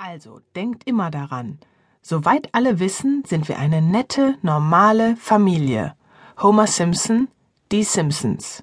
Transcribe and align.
Also, 0.00 0.40
denkt 0.54 0.86
immer 0.86 1.10
daran. 1.10 1.58
Soweit 2.02 2.54
alle 2.54 2.78
wissen, 2.78 3.24
sind 3.26 3.48
wir 3.48 3.58
eine 3.58 3.82
nette, 3.82 4.38
normale 4.42 5.16
Familie. 5.16 5.96
Homer 6.40 6.68
Simpson, 6.68 7.26
die 7.72 7.82
Simpsons. 7.82 8.62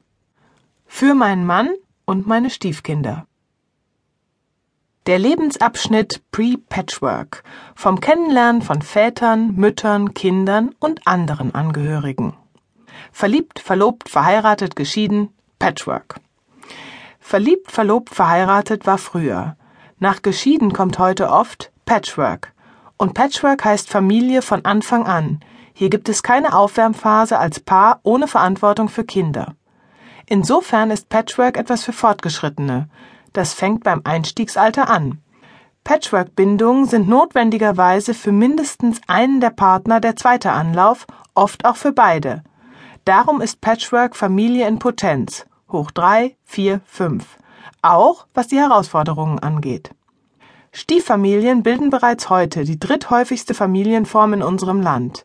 Für 0.86 1.14
meinen 1.14 1.46
Mann 1.46 1.74
und 2.06 2.26
meine 2.26 2.50
Stiefkinder. 2.50 3.28
Der 5.08 5.20
Lebensabschnitt 5.20 6.24
Pre-Patchwork. 6.32 7.44
Vom 7.76 8.00
Kennenlernen 8.00 8.62
von 8.62 8.82
Vätern, 8.82 9.56
Müttern, 9.56 10.14
Kindern 10.14 10.74
und 10.80 11.06
anderen 11.06 11.54
Angehörigen. 11.54 12.34
Verliebt, 13.12 13.60
verlobt, 13.60 14.08
verheiratet, 14.08 14.78
geschieden, 14.78 15.34
Patchwork. 15.60 16.16
Verliebt, 17.20 17.74
verlobt, 17.74 18.16
verheiratet 18.16 18.88
war 18.88 18.98
früher. 18.98 19.58
Nach 20.00 20.22
geschieden 20.22 20.74
kommt 20.74 21.00
heute 21.00 21.30
oft 21.30 21.72
Patchwork. 21.86 22.52
Und 22.98 23.14
Patchwork 23.14 23.64
heißt 23.64 23.90
Familie 23.90 24.42
von 24.42 24.66
Anfang 24.66 25.06
an. 25.06 25.40
Hier 25.74 25.90
gibt 25.90 26.10
es 26.10 26.22
keine 26.22 26.54
Aufwärmphase 26.54 27.40
als 27.40 27.62
Paar 27.62 28.02
ohne 28.04 28.28
Verantwortung 28.28 28.90
für 28.90 29.06
Kinder. 29.06 29.56
Insofern 30.26 30.92
ist 30.92 31.08
Patchwork 31.08 31.56
etwas 31.58 31.86
für 31.86 31.94
Fortgeschrittene. 31.94 32.90
Das 33.32 33.54
fängt 33.54 33.86
beim 33.86 34.02
Einstiegsalter 34.04 34.90
an. 34.90 35.22
Patchwork-Bindungen 35.86 36.88
sind 36.88 37.08
notwendigerweise 37.08 38.14
für 38.14 38.34
mindestens 38.34 39.00
einen 39.08 39.40
der 39.40 39.52
Partner 39.52 40.02
der 40.02 40.18
zweite 40.18 40.52
Anlauf, 40.52 41.08
oft 41.36 41.64
auch 41.64 41.78
für 41.78 41.94
beide. 41.94 42.44
Darum 43.06 43.40
ist 43.40 43.62
Patchwork 43.62 44.16
Familie 44.16 44.68
in 44.68 44.80
Potenz, 44.80 45.46
hoch 45.72 45.92
drei, 45.92 46.36
vier, 46.44 46.82
fünf 46.86 47.38
auch 47.82 48.28
was 48.34 48.48
die 48.48 48.58
Herausforderungen 48.58 49.40
angeht. 49.40 49.92
Stieffamilien 50.72 51.64
bilden 51.64 51.90
bereits 51.90 52.30
heute 52.30 52.66
die 52.66 52.80
dritthäufigste 52.80 53.54
Familienform 53.54 54.34
in 54.34 54.44
unserem 54.44 54.82
Land. 54.82 55.24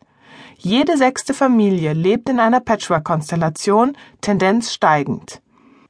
Jede 0.57 0.95
sechste 0.95 1.33
Familie 1.33 1.93
lebt 1.93 2.29
in 2.29 2.39
einer 2.39 2.59
Patchwork-Konstellation, 2.59 3.97
Tendenz 4.21 4.71
steigend. 4.71 5.41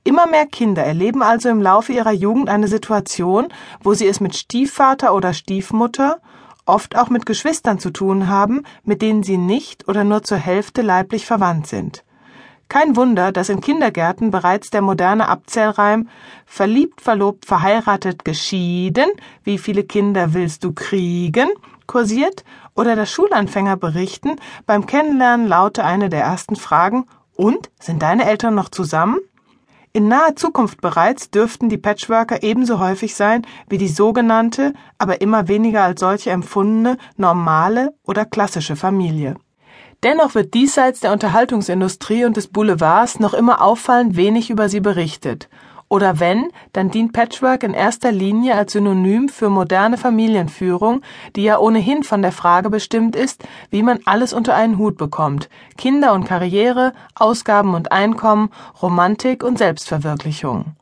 Immer 0.03 0.25
mehr 0.25 0.47
Kinder 0.47 0.83
erleben 0.83 1.21
also 1.21 1.49
im 1.49 1.61
Laufe 1.61 1.93
ihrer 1.93 2.11
Jugend 2.11 2.49
eine 2.49 2.67
Situation, 2.67 3.49
wo 3.83 3.93
sie 3.93 4.07
es 4.07 4.19
mit 4.19 4.35
Stiefvater 4.35 5.13
oder 5.13 5.33
Stiefmutter, 5.33 6.19
oft 6.65 6.97
auch 6.97 7.09
mit 7.09 7.25
Geschwistern 7.25 7.77
zu 7.77 7.91
tun 7.91 8.27
haben, 8.27 8.63
mit 8.83 9.01
denen 9.03 9.21
sie 9.21 9.37
nicht 9.37 9.87
oder 9.87 10.03
nur 10.03 10.23
zur 10.23 10.37
Hälfte 10.37 10.81
leiblich 10.81 11.25
verwandt 11.25 11.67
sind. 11.67 12.03
Kein 12.71 12.95
Wunder, 12.95 13.33
dass 13.33 13.49
in 13.49 13.59
Kindergärten 13.59 14.31
bereits 14.31 14.69
der 14.69 14.81
moderne 14.81 15.27
Abzählreim 15.27 16.07
verliebt, 16.45 17.01
verlobt, 17.01 17.45
verheiratet, 17.45 18.23
geschieden, 18.23 19.09
wie 19.43 19.57
viele 19.57 19.83
Kinder 19.83 20.33
willst 20.33 20.63
du 20.63 20.71
kriegen, 20.71 21.49
kursiert 21.85 22.45
oder 22.73 22.95
dass 22.95 23.11
Schulanfänger 23.11 23.75
berichten, 23.75 24.37
beim 24.65 24.85
Kennenlernen 24.85 25.49
laute 25.49 25.83
eine 25.83 26.07
der 26.07 26.21
ersten 26.21 26.55
Fragen, 26.55 27.07
und, 27.35 27.69
sind 27.77 28.01
deine 28.03 28.23
Eltern 28.23 28.55
noch 28.55 28.69
zusammen? 28.69 29.17
In 29.91 30.07
naher 30.07 30.37
Zukunft 30.37 30.79
bereits 30.79 31.29
dürften 31.29 31.67
die 31.67 31.77
Patchworker 31.77 32.41
ebenso 32.41 32.79
häufig 32.79 33.15
sein 33.15 33.45
wie 33.67 33.79
die 33.79 33.89
sogenannte, 33.89 34.71
aber 34.97 35.19
immer 35.19 35.49
weniger 35.49 35.83
als 35.83 35.99
solche 35.99 36.29
empfundene 36.29 36.97
normale 37.17 37.93
oder 38.05 38.23
klassische 38.23 38.77
Familie. 38.77 39.35
Dennoch 40.03 40.33
wird 40.33 40.55
diesseits 40.55 40.99
der 40.99 41.11
Unterhaltungsindustrie 41.11 42.25
und 42.25 42.35
des 42.35 42.47
Boulevards 42.47 43.19
noch 43.19 43.35
immer 43.35 43.61
auffallend 43.61 44.15
wenig 44.15 44.49
über 44.49 44.67
sie 44.67 44.79
berichtet. 44.79 45.47
Oder 45.89 46.19
wenn, 46.19 46.47
dann 46.71 46.89
dient 46.89 47.11
Patchwork 47.11 47.63
in 47.63 47.73
erster 47.73 48.11
Linie 48.13 48.55
als 48.55 48.71
Synonym 48.71 49.27
für 49.27 49.49
moderne 49.49 49.97
Familienführung, 49.97 51.01
die 51.35 51.43
ja 51.43 51.59
ohnehin 51.59 52.03
von 52.03 52.21
der 52.21 52.31
Frage 52.31 52.69
bestimmt 52.69 53.15
ist, 53.15 53.43
wie 53.69 53.83
man 53.83 53.99
alles 54.05 54.31
unter 54.31 54.55
einen 54.55 54.77
Hut 54.77 54.97
bekommt. 54.97 55.49
Kinder 55.77 56.13
und 56.13 56.23
Karriere, 56.23 56.93
Ausgaben 57.13 57.75
und 57.75 57.91
Einkommen, 57.91 58.51
Romantik 58.81 59.43
und 59.43 59.57
Selbstverwirklichung. 59.57 60.77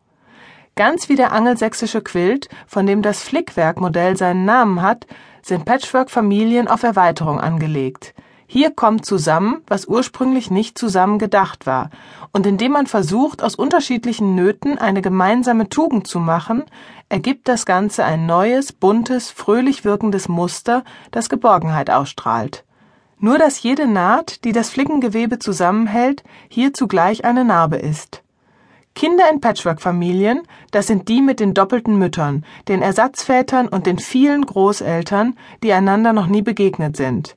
Ganz 0.76 1.10
wie 1.10 1.16
der 1.16 1.34
angelsächsische 1.34 2.02
Quilt, 2.02 2.48
von 2.68 2.86
dem 2.86 3.02
das 3.02 3.24
Flickwerk-Modell 3.24 4.16
seinen 4.16 4.46
Namen 4.46 4.82
hat, 4.82 5.08
sind 5.42 5.66
Patchwork-Familien 5.66 6.68
auf 6.68 6.84
Erweiterung 6.84 7.42
angelegt. 7.42 8.14
Hier 8.52 8.72
kommt 8.72 9.06
zusammen, 9.06 9.62
was 9.68 9.86
ursprünglich 9.86 10.50
nicht 10.50 10.76
zusammen 10.76 11.20
gedacht 11.20 11.68
war, 11.68 11.92
und 12.34 12.48
indem 12.48 12.72
man 12.72 12.88
versucht, 12.88 13.44
aus 13.44 13.54
unterschiedlichen 13.54 14.34
Nöten 14.34 14.80
eine 14.80 15.04
gemeinsame 15.04 15.70
Tugend 15.70 16.08
zu 16.08 16.18
machen, 16.18 16.64
ergibt 17.10 17.48
das 17.48 17.68
Ganze 17.68 18.04
ein 18.06 18.26
neues, 18.26 18.72
buntes, 18.72 19.30
fröhlich 19.30 19.86
wirkendes 19.86 20.28
Muster, 20.30 20.84
das 21.12 21.30
Geborgenheit 21.30 21.92
ausstrahlt. 21.92 22.66
Nur 23.20 23.38
dass 23.38 23.62
jede 23.62 23.86
Naht, 23.86 24.44
die 24.44 24.52
das 24.52 24.72
Flickengewebe 24.72 25.38
zusammenhält, 25.38 26.24
hier 26.48 26.74
zugleich 26.74 27.26
eine 27.26 27.46
Narbe 27.46 27.76
ist. 27.76 28.24
Kinder 28.96 29.26
in 29.32 29.42
Patchwork-Familien, 29.42 30.42
das 30.72 30.88
sind 30.88 31.08
die 31.08 31.22
mit 31.22 31.40
den 31.40 31.54
doppelten 31.54 32.00
Müttern, 32.00 32.44
den 32.68 32.82
Ersatzvätern 32.82 33.68
und 33.68 33.86
den 33.86 34.00
vielen 34.00 34.44
Großeltern, 34.44 35.38
die 35.62 35.72
einander 35.72 36.14
noch 36.14 36.26
nie 36.26 36.42
begegnet 36.42 36.98
sind 36.98 37.36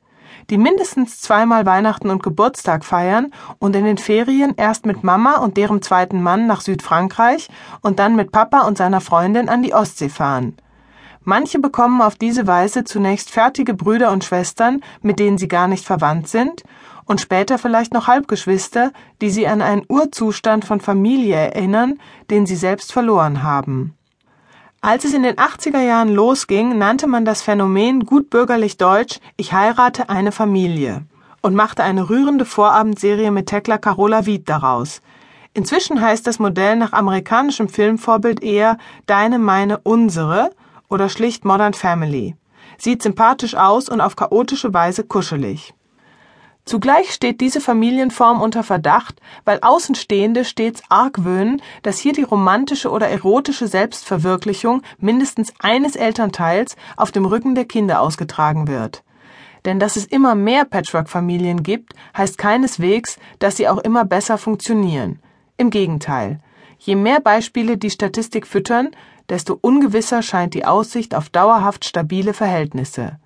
die 0.50 0.58
mindestens 0.58 1.20
zweimal 1.20 1.66
Weihnachten 1.66 2.10
und 2.10 2.22
Geburtstag 2.22 2.84
feiern 2.84 3.32
und 3.58 3.76
in 3.76 3.84
den 3.84 3.98
Ferien 3.98 4.54
erst 4.56 4.86
mit 4.86 5.04
Mama 5.04 5.38
und 5.38 5.56
deren 5.56 5.82
zweiten 5.82 6.22
Mann 6.22 6.46
nach 6.46 6.60
Südfrankreich 6.60 7.48
und 7.80 7.98
dann 7.98 8.16
mit 8.16 8.32
Papa 8.32 8.62
und 8.62 8.78
seiner 8.78 9.00
Freundin 9.00 9.48
an 9.48 9.62
die 9.62 9.74
Ostsee 9.74 10.08
fahren. 10.08 10.56
Manche 11.24 11.60
bekommen 11.60 12.02
auf 12.02 12.16
diese 12.16 12.46
Weise 12.46 12.82
zunächst 12.84 13.30
fertige 13.30 13.74
Brüder 13.74 14.10
und 14.10 14.24
Schwestern, 14.24 14.80
mit 15.02 15.20
denen 15.20 15.38
sie 15.38 15.48
gar 15.48 15.68
nicht 15.68 15.84
verwandt 15.84 16.28
sind, 16.28 16.64
und 17.04 17.20
später 17.20 17.58
vielleicht 17.58 17.92
noch 17.92 18.06
Halbgeschwister, 18.06 18.92
die 19.20 19.30
sie 19.30 19.46
an 19.46 19.60
einen 19.60 19.84
Urzustand 19.88 20.64
von 20.64 20.80
Familie 20.80 21.36
erinnern, 21.36 21.98
den 22.30 22.46
sie 22.46 22.56
selbst 22.56 22.92
verloren 22.92 23.42
haben. 23.42 23.94
Als 24.84 25.04
es 25.04 25.14
in 25.14 25.22
den 25.22 25.36
80er 25.36 25.80
Jahren 25.80 26.08
losging, 26.08 26.76
nannte 26.76 27.06
man 27.06 27.24
das 27.24 27.40
Phänomen 27.40 28.04
gut 28.04 28.30
bürgerlich 28.30 28.78
deutsch 28.78 29.20
Ich 29.36 29.52
heirate 29.52 30.08
eine 30.08 30.32
Familie 30.32 31.02
und 31.40 31.54
machte 31.54 31.84
eine 31.84 32.10
rührende 32.10 32.44
Vorabendserie 32.44 33.30
mit 33.30 33.46
Tekla 33.46 33.78
Carola 33.78 34.26
Wied 34.26 34.48
daraus. 34.48 35.00
Inzwischen 35.54 36.00
heißt 36.00 36.26
das 36.26 36.40
Modell 36.40 36.74
nach 36.74 36.92
amerikanischem 36.92 37.68
Filmvorbild 37.68 38.42
eher 38.42 38.76
Deine, 39.06 39.38
meine, 39.38 39.78
unsere 39.78 40.50
oder 40.88 41.08
schlicht 41.08 41.44
Modern 41.44 41.74
Family. 41.74 42.34
Sieht 42.76 43.04
sympathisch 43.04 43.54
aus 43.54 43.88
und 43.88 44.00
auf 44.00 44.16
chaotische 44.16 44.74
Weise 44.74 45.04
kuschelig. 45.04 45.74
Zugleich 46.64 47.12
steht 47.12 47.40
diese 47.40 47.60
Familienform 47.60 48.40
unter 48.40 48.62
Verdacht, 48.62 49.20
weil 49.44 49.58
Außenstehende 49.62 50.44
stets 50.44 50.82
argwöhnen, 50.88 51.60
dass 51.82 51.98
hier 51.98 52.12
die 52.12 52.22
romantische 52.22 52.90
oder 52.90 53.08
erotische 53.08 53.66
Selbstverwirklichung 53.66 54.82
mindestens 54.98 55.52
eines 55.58 55.96
Elternteils 55.96 56.76
auf 56.96 57.10
dem 57.10 57.24
Rücken 57.24 57.56
der 57.56 57.64
Kinder 57.64 58.00
ausgetragen 58.00 58.68
wird. 58.68 59.02
Denn 59.64 59.80
dass 59.80 59.96
es 59.96 60.04
immer 60.04 60.34
mehr 60.34 60.64
Patchwork-Familien 60.64 61.62
gibt, 61.62 61.94
heißt 62.16 62.38
keineswegs, 62.38 63.18
dass 63.38 63.56
sie 63.56 63.68
auch 63.68 63.78
immer 63.78 64.04
besser 64.04 64.38
funktionieren. 64.38 65.18
Im 65.56 65.70
Gegenteil. 65.70 66.38
Je 66.78 66.96
mehr 66.96 67.20
Beispiele 67.20 67.76
die 67.76 67.90
Statistik 67.90 68.46
füttern, 68.46 68.90
desto 69.28 69.58
ungewisser 69.60 70.22
scheint 70.22 70.54
die 70.54 70.64
Aussicht 70.64 71.14
auf 71.14 71.28
dauerhaft 71.28 71.84
stabile 71.84 72.34
Verhältnisse. 72.34 73.18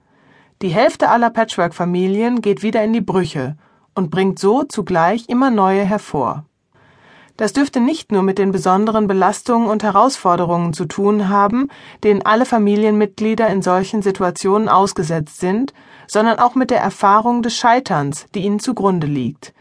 Die 0.63 0.71
Hälfte 0.71 1.11
aller 1.11 1.29
Patchwork-Familien 1.29 2.41
geht 2.41 2.63
wieder 2.63 2.83
in 2.83 2.95
die 2.95 3.03
Brüche 3.03 3.57
und 3.95 4.11
bringt 4.11 4.39
so 4.39 4.63
zugleich 4.63 5.29
immer 5.29 5.51
neue 5.51 5.85
hervor. 5.85 6.47
Das 7.37 7.53
dürfte 7.53 7.81
nicht 7.81 8.11
nur 8.11 8.23
mit 8.23 8.39
den 8.39 8.53
besonderen 8.53 9.07
Belastungen 9.07 9.69
und 9.69 9.83
Herausforderungen 9.83 10.73
zu 10.73 10.87
tun 10.87 11.29
haben, 11.29 11.69
denen 12.03 12.23
alle 12.23 12.47
Familienmitglieder 12.47 13.49
in 13.49 13.61
solchen 13.61 14.01
Situationen 14.01 14.71
ausgesetzt 14.71 15.41
sind, 15.41 15.75
sondern 16.07 16.39
auch 16.39 16.55
mit 16.55 16.71
der 16.71 16.81
Erfahrung 16.81 17.43
des 17.43 17.55
Scheiterns, 17.55 18.25
die 18.35 18.41
ihnen 18.41 18.59
zugrunde 18.59 19.07
liegt. 19.07 19.53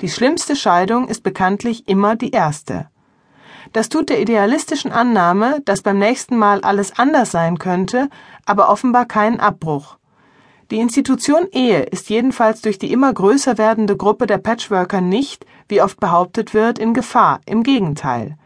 Die 0.00 0.08
schlimmste 0.08 0.56
Scheidung 0.56 1.06
ist 1.06 1.22
bekanntlich 1.22 1.86
immer 1.88 2.16
die 2.16 2.32
erste. 2.32 2.88
Das 3.72 3.88
tut 3.88 4.08
der 4.08 4.20
idealistischen 4.20 4.90
Annahme, 4.90 5.60
dass 5.64 5.82
beim 5.82 5.98
nächsten 5.98 6.36
Mal 6.36 6.62
alles 6.62 6.98
anders 6.98 7.30
sein 7.30 7.58
könnte, 7.58 8.08
aber 8.46 8.68
offenbar 8.68 9.06
keinen 9.06 9.38
Abbruch. 9.38 9.99
Die 10.70 10.78
Institution 10.78 11.48
Ehe 11.50 11.82
ist 11.82 12.10
jedenfalls 12.10 12.60
durch 12.60 12.78
die 12.78 12.92
immer 12.92 13.12
größer 13.12 13.58
werdende 13.58 13.96
Gruppe 13.96 14.28
der 14.28 14.38
Patchworker 14.38 15.00
nicht, 15.00 15.44
wie 15.68 15.82
oft 15.82 15.98
behauptet 15.98 16.54
wird, 16.54 16.78
in 16.78 16.94
Gefahr, 16.94 17.40
im 17.44 17.64
Gegenteil. 17.64 18.36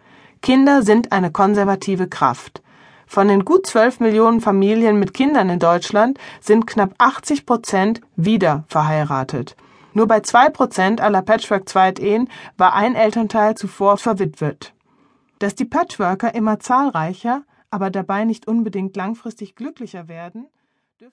Kinder 0.40 0.82
sind 0.82 1.12
eine 1.12 1.30
konservative 1.30 2.08
Kraft. 2.08 2.62
Von 3.06 3.28
den 3.28 3.44
gut 3.44 3.66
zwölf 3.66 4.00
Millionen 4.00 4.40
Familien 4.40 4.98
mit 4.98 5.12
Kindern 5.12 5.50
in 5.50 5.58
Deutschland 5.58 6.18
sind 6.40 6.66
knapp 6.66 6.94
80 6.96 7.44
Prozent 7.44 8.00
wieder 8.16 8.64
verheiratet. 8.68 9.54
Nur 9.92 10.06
bei 10.06 10.20
zwei 10.20 10.48
Prozent 10.48 11.02
aller 11.02 11.20
Patchwork-Zweitehen 11.20 12.30
war 12.56 12.72
ein 12.72 12.94
Elternteil 12.94 13.54
zuvor 13.54 13.98
verwitwet. 13.98 14.72
Dass 15.40 15.54
die 15.54 15.66
Patchworker 15.66 16.34
immer 16.34 16.58
zahlreicher, 16.58 17.42
aber 17.70 17.90
dabei 17.90 18.24
nicht 18.24 18.48
unbedingt 18.48 18.96
langfristig 18.96 19.56
glücklicher 19.56 20.08
werden 20.08 20.46